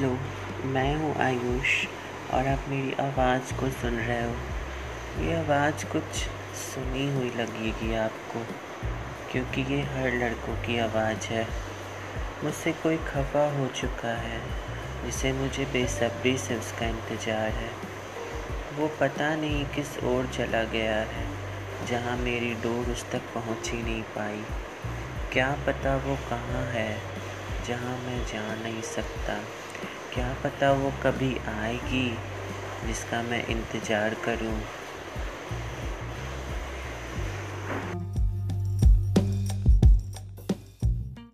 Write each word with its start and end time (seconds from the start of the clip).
Hello 0.00 0.18
मैं 0.64 0.94
हूँ 0.96 1.12
आयुष 1.14 1.72
और 2.34 2.46
आप 2.48 2.68
मेरी 2.68 2.92
आवाज़ 3.02 3.52
को 3.54 3.68
सुन 3.70 3.94
रहे 3.94 4.22
हो। 4.22 5.24
ये 5.24 5.34
आवाज़ 5.36 5.84
कुछ 5.86 6.22
सुनी 6.58 7.04
हुई 7.14 7.30
लगेगी 7.30 7.94
आपको, 7.94 8.40
क्योंकि 9.32 9.60
ये 9.72 9.80
हर 9.82 10.12
लड़कों 10.14 10.54
की 10.56 10.78
आवाज़ 10.78 11.26
है। 11.26 11.46
मुझसे 12.44 12.72
कोई 12.72 12.96
खफा 12.96 13.44
हो 13.58 13.66
चुका 13.74 14.14
है, 14.22 14.40
जिसे 15.04 15.32
मुझे 15.32 15.64
बेसब्री 15.64 16.36
से 16.38 16.56
उसका 16.56 16.86
इंतज़ार 16.86 17.50
है। 17.58 17.70
वो 18.78 18.90
पता 19.00 19.34
नहीं 19.36 19.64
किस 19.66 19.96
ओर 20.04 20.30
चला 20.36 20.64
गया 20.72 20.98
है, 21.12 21.26
जहाँ 21.86 22.16
मेरी 22.16 22.54
डोर 22.62 22.92
उस 22.92 23.10
तक 23.12 23.32
पहुँच 23.34 23.70
ही 23.70 23.82
नहीं 23.82 24.02
पाई। 24.16 24.44
क्या 25.32 25.56
पता 25.66 25.96
वो 25.96 26.16
कहाँ 26.30 26.66
है, 26.72 26.90
जहाँ 27.68 27.98
मैं 27.98 28.24
जा 28.26 28.54
नहीं 28.62 28.82
सकता। 28.96 29.42
क्या 30.14 30.32
पता 30.44 30.70
वो 30.72 30.90
कभी 31.02 31.36
आएगी 31.48 32.08
जिसका 32.86 33.22
मैं 33.22 33.46
इंतज़ार 33.46 34.14
करूँ। 34.24 34.54